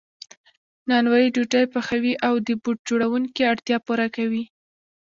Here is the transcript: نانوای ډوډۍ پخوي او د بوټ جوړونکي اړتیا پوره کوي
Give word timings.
نانوای 0.89 1.27
ډوډۍ 1.35 1.65
پخوي 1.73 2.13
او 2.27 2.33
د 2.47 2.49
بوټ 2.61 2.77
جوړونکي 2.89 3.41
اړتیا 3.51 3.77
پوره 3.85 4.07
کوي 4.15 4.43